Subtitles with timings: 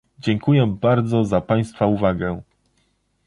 [0.19, 2.41] Dziękuję bardzo za państwa uwagę